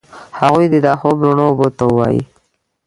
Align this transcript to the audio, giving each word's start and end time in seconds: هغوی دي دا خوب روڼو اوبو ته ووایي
هغوی 0.39 0.65
دي 0.71 0.79
دا 0.85 0.93
خوب 0.99 1.15
روڼو 1.25 1.43
اوبو 1.49 1.67
ته 1.77 1.83
ووایي 1.87 2.21